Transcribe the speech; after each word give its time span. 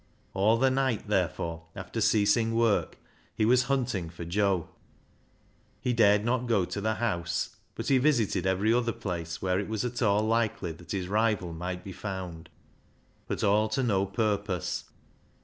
All 0.33 0.57
the 0.57 0.71
night, 0.71 1.09
therefore, 1.09 1.67
after 1.75 2.01
ceasing 2.01 2.55
work, 2.55 2.97
he 3.35 3.45
was 3.45 3.65
hunting 3.65 4.09
for 4.09 4.25
Joe. 4.25 4.67
He 5.79 5.93
dared 5.93 6.25
not 6.25 6.47
go 6.47 6.65
to 6.65 6.81
the 6.81 6.95
house, 6.95 7.57
but 7.75 7.85
he 7.85 7.99
visited 7.99 8.47
every 8.47 8.73
other 8.73 8.93
place 8.93 9.43
where 9.43 9.59
it 9.59 9.67
was 9.69 9.85
at 9.85 10.01
all 10.01 10.23
likely 10.23 10.71
that 10.71 10.91
his 10.93 11.07
rival 11.07 11.53
might 11.53 11.83
be 11.83 11.93
found, 11.93 12.49
but 13.27 13.43
all 13.43 13.69
to 13.69 13.83
no 13.83 14.07
purpose. 14.07 14.85